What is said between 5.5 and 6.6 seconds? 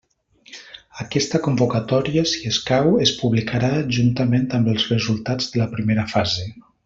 de la primera fase.